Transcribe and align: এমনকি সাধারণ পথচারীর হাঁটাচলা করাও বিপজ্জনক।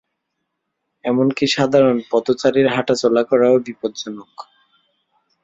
এমনকি 1.05 1.45
সাধারণ 1.47 1.97
পথচারীর 2.11 2.67
হাঁটাচলা 2.67 3.21
করাও 3.23 3.55
বিপজ্জনক। 3.59 4.31